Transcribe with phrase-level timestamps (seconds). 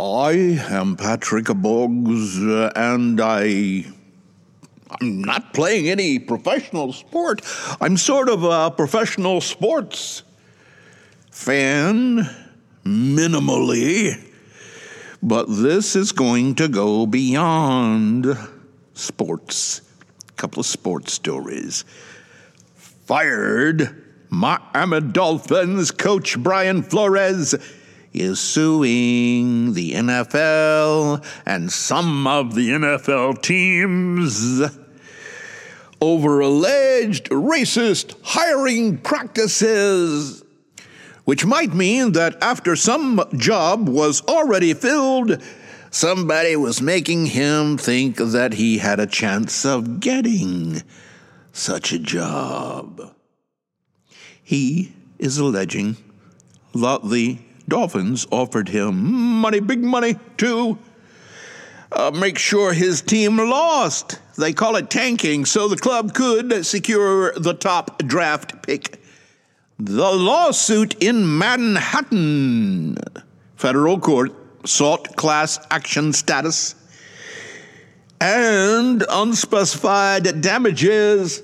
[0.00, 0.32] I
[0.70, 3.84] am Patrick Boggs, uh, and I.
[4.98, 7.42] I'm not playing any professional sport.
[7.82, 10.22] I'm sort of a professional sports
[11.30, 12.26] fan,
[12.82, 14.18] minimally.
[15.22, 18.38] But this is going to go beyond
[18.94, 19.82] sports.
[20.30, 21.84] A couple of sports stories.
[22.74, 27.54] Fired Miami Dolphins coach Brian Flores
[28.12, 34.62] is suing the NFL and some of the NFL teams
[36.00, 40.42] over alleged racist hiring practices,
[41.24, 45.42] which might mean that after some job was already filled,
[45.90, 50.82] somebody was making him think that he had a chance of getting
[51.52, 53.14] such a job.
[54.42, 55.96] He is alleging
[56.74, 57.38] that the
[57.70, 60.76] Dolphins offered him money, big money, to
[61.92, 64.18] uh, make sure his team lost.
[64.36, 69.00] They call it tanking, so the club could secure the top draft pick.
[69.78, 72.98] The lawsuit in Manhattan
[73.54, 74.32] federal court
[74.66, 76.74] sought class action status
[78.20, 81.42] and unspecified damages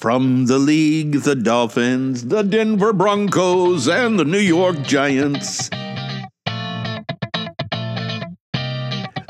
[0.00, 5.68] from the league, the Dolphins, the Denver Broncos, and the New York Giants.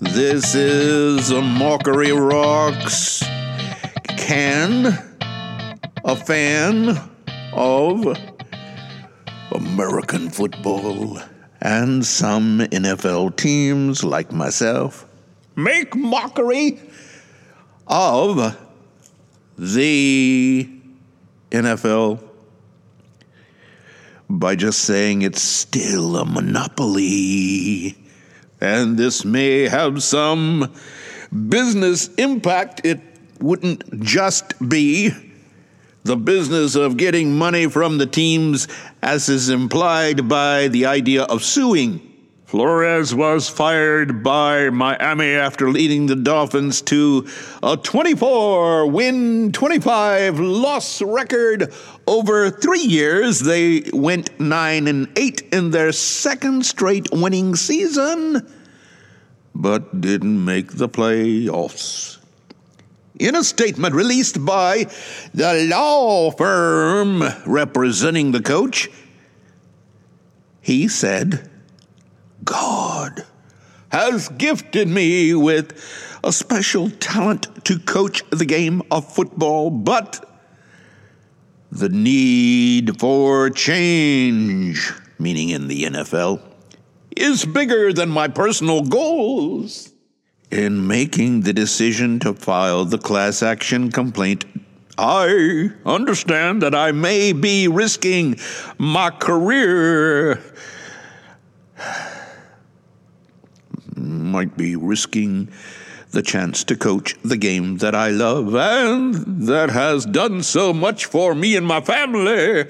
[0.00, 3.22] This is a Mockery Rocks.
[4.16, 4.98] Can
[6.02, 6.98] a fan
[7.52, 8.16] of
[9.52, 11.18] American football
[11.60, 15.04] and some NFL teams like myself
[15.56, 16.80] make mockery
[17.86, 18.56] of
[19.56, 20.68] the
[21.50, 22.22] NFL
[24.28, 27.96] by just saying it's still a monopoly.
[28.60, 30.72] And this may have some
[31.48, 32.80] business impact.
[32.84, 33.00] It
[33.40, 35.10] wouldn't just be
[36.04, 38.68] the business of getting money from the teams,
[39.02, 42.13] as is implied by the idea of suing.
[42.54, 47.26] Flores was fired by Miami after leading the Dolphins to
[47.64, 51.74] a 24 win, 25 loss record
[52.06, 53.40] over three years.
[53.40, 58.48] They went 9 and 8 in their second straight winning season,
[59.52, 62.18] but didn't make the playoffs.
[63.18, 64.86] In a statement released by
[65.34, 68.88] the law firm representing the coach,
[70.60, 71.50] he said,
[72.42, 73.24] God
[73.90, 75.72] has gifted me with
[76.24, 80.28] a special talent to coach the game of football, but
[81.70, 86.40] the need for change, meaning in the NFL,
[87.16, 89.92] is bigger than my personal goals.
[90.50, 94.44] In making the decision to file the class action complaint,
[94.96, 98.38] I understand that I may be risking
[98.78, 100.40] my career
[104.34, 105.48] might be risking
[106.10, 109.14] the chance to coach the game that I love and
[109.46, 112.64] that has done so much for me and my family.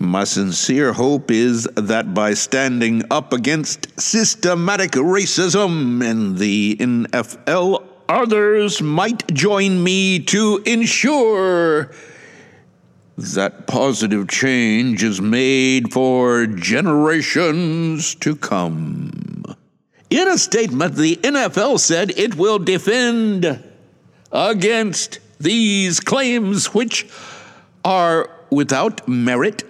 [0.00, 8.82] My sincere hope is that by standing up against systematic racism in the NFL, others
[8.82, 11.92] might join me to ensure
[13.16, 19.31] that positive change is made for generations to come.
[20.12, 23.64] In a statement, the NFL said it will defend
[24.30, 27.06] against these claims, which
[27.82, 29.64] are without merit.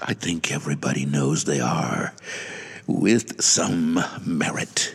[0.00, 2.12] I think everybody knows they are,
[2.88, 4.92] with some merit.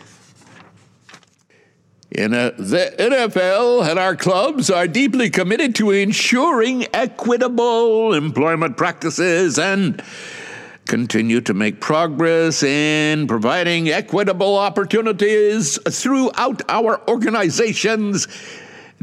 [2.10, 9.58] In a, the NFL and our clubs are deeply committed to ensuring equitable employment practices
[9.58, 10.02] and
[10.86, 18.28] continue to make progress in providing equitable opportunities throughout our organizations.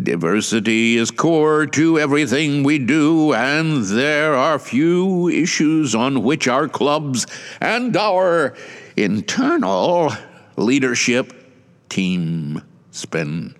[0.01, 6.69] Diversity is core to everything we do, and there are few issues on which our
[6.69, 7.25] clubs
[7.59, 8.55] and our
[8.95, 10.11] internal
[10.55, 11.33] leadership
[11.89, 12.61] team
[12.91, 13.55] spend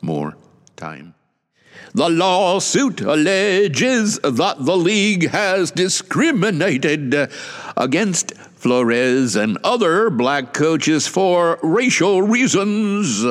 [0.00, 0.36] more
[0.76, 1.14] time.
[1.94, 7.30] The lawsuit alleges that the league has discriminated
[7.76, 13.24] against Flores and other black coaches for racial reasons,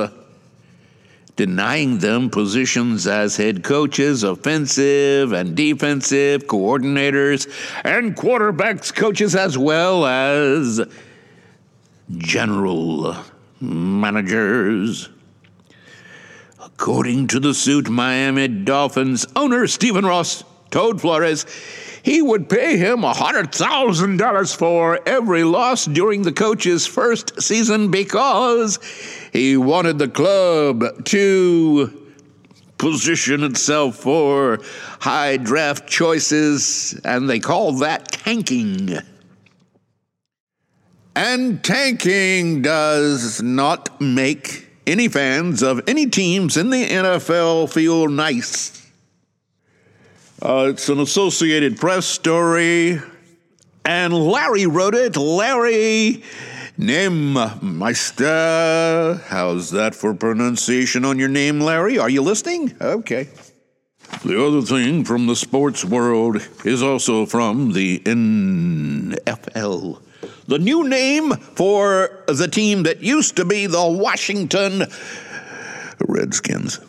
[1.36, 7.48] denying them positions as head coaches, offensive and defensive coordinators,
[7.84, 10.82] and quarterbacks coaches, as well as
[12.18, 13.16] general
[13.60, 15.10] managers.
[16.68, 21.46] According to the suit, Miami Dolphins owner Stephen Ross told Flores
[22.04, 28.80] he would pay him $100,000 for every loss during the coach's first season because
[29.34, 32.08] he wanted the club to
[32.78, 34.60] position itself for
[35.00, 38.98] high draft choices, and they call that tanking.
[41.16, 48.74] And tanking does not make any fans of any teams in the NFL feel nice.
[50.42, 53.02] Uh, it's an Associated Press story,
[53.84, 55.18] and Larry wrote it.
[55.18, 56.24] Larry
[56.78, 59.20] Name Meister.
[59.28, 61.98] How's that for pronunciation on your name, Larry?
[61.98, 62.76] Are you listening?
[62.80, 63.30] Okay.
[64.24, 69.28] The other thing from the sports world is also from the NFL.
[70.48, 74.84] The new name for the team that used to be the Washington
[76.00, 76.80] Redskins.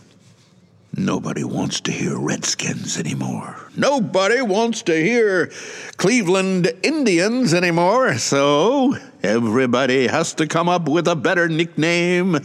[0.96, 3.56] Nobody wants to hear Redskins anymore.
[3.76, 5.50] Nobody wants to hear
[5.96, 8.18] Cleveland Indians anymore.
[8.18, 12.38] So everybody has to come up with a better nickname.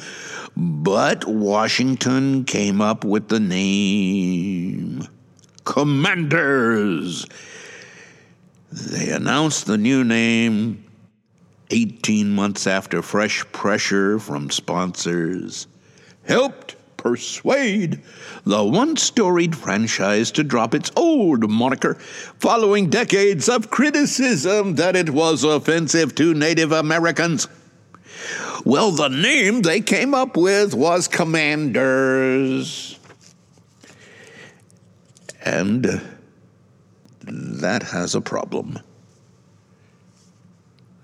[0.57, 5.07] But Washington came up with the name
[5.63, 7.27] Commanders.
[8.71, 10.83] They announced the new name
[11.73, 15.65] 18 months after fresh pressure from sponsors
[16.23, 17.99] helped persuade
[18.45, 25.09] the one storied franchise to drop its old moniker following decades of criticism that it
[25.09, 27.47] was offensive to Native Americans.
[28.63, 32.99] Well, the name they came up with was Commanders.
[35.43, 36.01] And
[37.25, 38.79] that has a problem.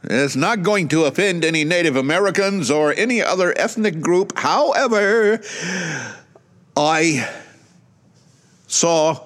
[0.03, 4.37] It's not going to offend any Native Americans or any other ethnic group.
[4.37, 5.41] However,
[6.77, 7.29] I
[8.67, 9.19] saw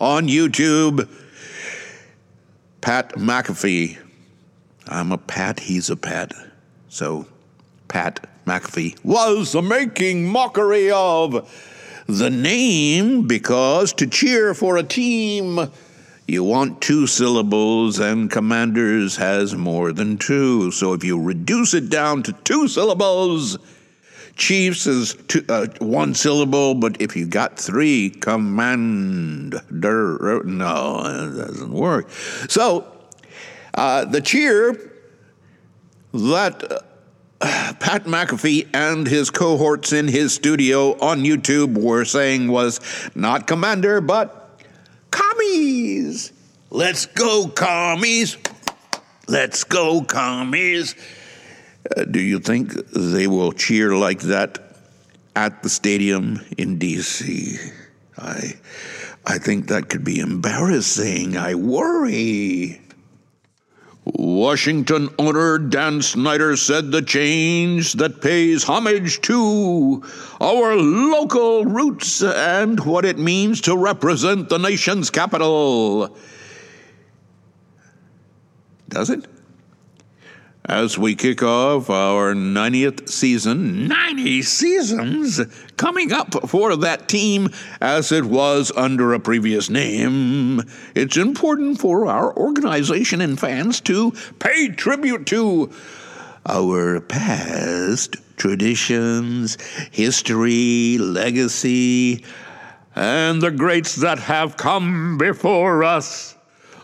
[0.00, 1.08] on YouTube
[2.80, 3.98] Pat McAfee.
[4.88, 6.32] I'm a Pat, he's a Pat.
[6.88, 7.26] So,
[7.88, 11.48] Pat McAfee was making mockery of
[12.06, 15.70] the name because to cheer for a team
[16.26, 20.72] you want two syllables, and Commanders has more than two.
[20.72, 23.58] So if you reduce it down to two syllables,
[24.36, 31.72] Chiefs is two, uh, one syllable, but if you got three, Commander, no, it doesn't
[31.72, 32.10] work.
[32.48, 32.92] So
[33.74, 34.92] uh, the cheer
[36.12, 36.82] that
[37.40, 42.80] uh, Pat McAfee and his cohorts in his studio on YouTube were saying was
[43.14, 44.45] not Commander, but
[45.56, 46.32] commies.
[46.70, 48.36] Let's go, commies.
[49.28, 50.94] Let's go, commies.
[51.96, 54.58] Uh, do you think they will cheer like that
[55.34, 57.56] at the stadium in D.C.?
[58.18, 58.54] I,
[59.24, 61.36] I think that could be embarrassing.
[61.36, 62.80] I worry.
[64.14, 70.04] Washington owner Dan Snyder said the change that pays homage to
[70.40, 76.16] our local roots and what it means to represent the nation's capital.
[78.88, 79.26] Does it?
[80.68, 83.86] As we kick off our 90th season.
[83.86, 85.40] 90 seasons
[85.76, 87.48] coming up for that team
[87.80, 90.60] as it was under a previous name.
[90.94, 95.70] It's important for our organization and fans to pay tribute to
[96.44, 99.56] our past traditions,
[99.90, 102.24] history, legacy,
[102.94, 106.36] and the greats that have come before us.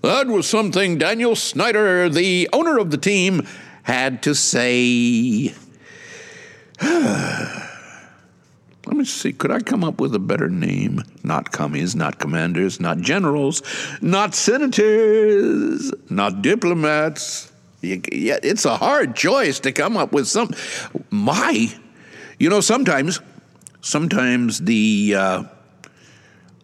[0.02, 3.46] That was something Daniel Snyder, the owner of the team,
[3.82, 5.54] had to say.
[8.84, 11.02] Let me see, could I come up with a better name?
[11.22, 13.62] Not commies, not commanders, not generals,
[14.02, 17.52] not senators, not diplomats.
[17.80, 20.50] It's a hard choice to come up with some.
[21.10, 21.72] My,
[22.38, 23.20] you know, sometimes,
[23.80, 25.44] sometimes the uh,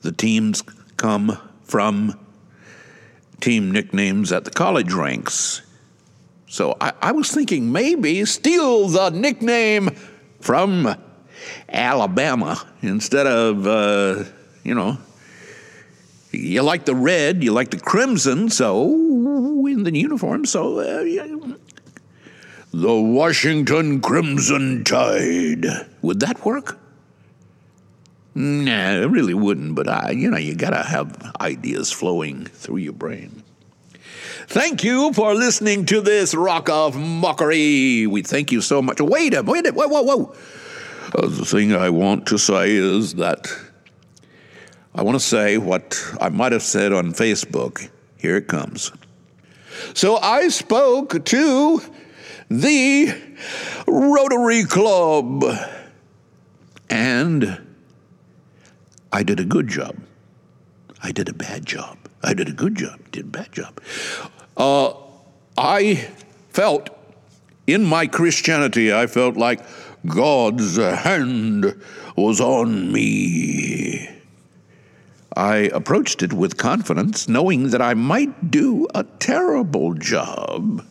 [0.03, 0.63] the teams
[0.97, 2.19] come from
[3.41, 5.63] team nicknames at the college ranks.
[6.49, 9.91] So I, I was thinking maybe steal the nickname
[10.41, 10.97] from
[11.69, 14.25] Alabama instead of, uh,
[14.65, 14.99] you know,
[16.33, 18.85] you like the red, you like the crimson, so
[19.67, 21.27] in the uniform, so uh, yeah.
[22.73, 25.67] the Washington Crimson Tide.
[26.03, 26.79] Would that work?
[28.35, 32.93] Nah, it really wouldn't, but I, you know, you gotta have ideas flowing through your
[32.93, 33.43] brain.
[34.49, 38.07] Thank you for listening to this rock of mockery.
[38.07, 38.99] We thank you so much.
[38.99, 39.75] Wait a minute.
[39.75, 40.35] Whoa, whoa, whoa.
[41.15, 43.47] Uh, the thing I want to say is that
[44.95, 47.91] I want to say what I might have said on Facebook.
[48.17, 48.91] Here it comes.
[49.93, 51.83] So I spoke to
[52.49, 53.15] the
[53.87, 55.45] Rotary Club,
[56.89, 57.61] and
[59.13, 59.95] I did a good job.
[61.03, 61.99] I did a bad job.
[62.23, 62.99] I did a good job.
[63.13, 63.81] Did a bad job.
[64.57, 64.93] Uh,
[65.57, 66.09] I
[66.51, 66.91] felt
[67.67, 69.61] in my Christianity, I felt like
[70.07, 71.75] God's hand
[72.17, 74.09] was on me.
[75.37, 80.85] I approached it with confidence, knowing that I might do a terrible job.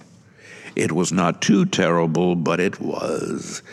[0.75, 3.63] It was not too terrible, but it was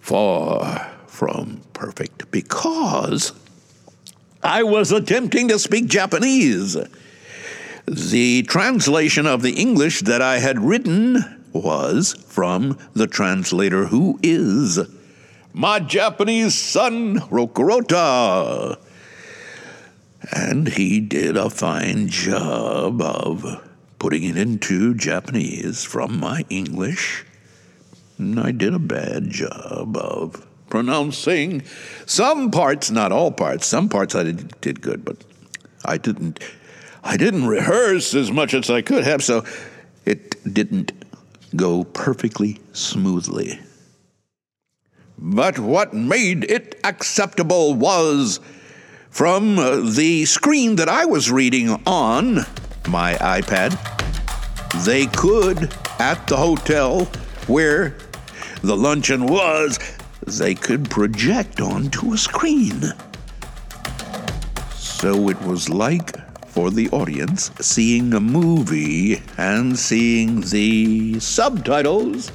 [0.00, 3.32] far from perfect because
[4.42, 6.76] I was attempting to speak Japanese.
[7.86, 14.80] The translation of the English that I had written was from the translator who is
[15.52, 18.78] my Japanese son, Rokurota.
[20.32, 23.68] And he did a fine job of
[23.98, 27.24] putting it into Japanese from my English.
[28.18, 31.62] And I did a bad job of pronouncing
[32.06, 33.66] some parts, not all parts.
[33.66, 35.18] Some parts I did, did good, but
[35.84, 36.38] I didn't.
[37.04, 39.44] I didn't rehearse as much as I could have, so
[40.06, 40.92] it didn't
[41.54, 43.60] go perfectly smoothly.
[45.18, 48.40] But what made it acceptable was
[49.10, 52.46] from uh, the screen that I was reading on
[52.88, 53.76] my iPad.
[54.86, 57.04] They could, at the hotel
[57.46, 57.94] where
[58.62, 59.78] the luncheon was,
[60.26, 62.82] they could project onto a screen.
[64.76, 66.16] So it was like
[66.48, 72.28] for the audience seeing a movie and seeing the subtitles,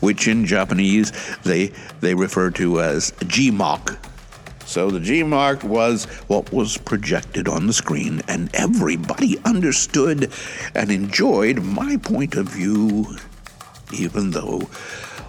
[0.00, 3.96] which in Japanese they, they refer to as jimaku
[4.72, 10.32] so the jimaku was what was projected on the screen, and everybody understood
[10.74, 13.18] and enjoyed my point of view,
[13.92, 14.62] even though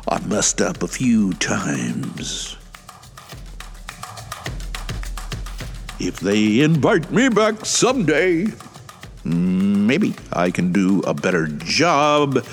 [0.07, 2.57] I messed up a few times.
[5.99, 8.45] If they invite me back someday,
[9.23, 12.45] mm, maybe I can do a better job.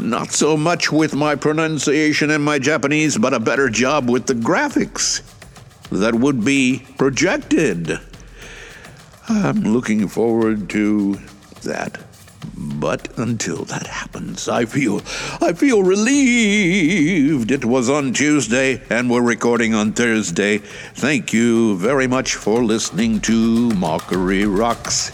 [0.00, 4.34] Not so much with my pronunciation and my Japanese, but a better job with the
[4.34, 5.22] graphics
[5.90, 8.00] that would be projected.
[9.28, 11.18] I'm looking forward to
[11.62, 12.05] that.
[12.78, 15.00] But until that happens, I feel
[15.40, 17.50] I feel relieved.
[17.50, 20.58] It was on Tuesday and we're recording on Thursday.
[20.58, 25.10] Thank you very much for listening to Mockery Rocks.